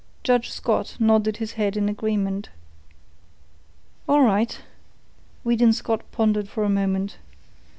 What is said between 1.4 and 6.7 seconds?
head in agreement. "All right." Weedon Scott pondered for a